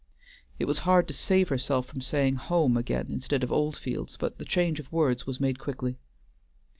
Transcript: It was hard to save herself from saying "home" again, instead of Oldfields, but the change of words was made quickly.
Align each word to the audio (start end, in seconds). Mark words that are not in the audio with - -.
It 0.57 0.65
was 0.65 0.79
hard 0.79 1.07
to 1.09 1.13
save 1.13 1.49
herself 1.49 1.85
from 1.85 2.01
saying 2.01 2.37
"home" 2.37 2.75
again, 2.75 3.05
instead 3.11 3.43
of 3.43 3.51
Oldfields, 3.51 4.17
but 4.17 4.39
the 4.39 4.45
change 4.45 4.79
of 4.79 4.91
words 4.91 5.27
was 5.27 5.39
made 5.39 5.59
quickly. 5.59 5.99